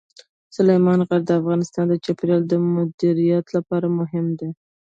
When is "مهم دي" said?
3.99-4.49